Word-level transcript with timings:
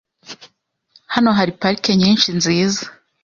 Hano 1.13 1.29
hari 1.37 1.51
parike 1.59 1.91
nyinshi 2.01 2.29
nziza. 2.37 2.83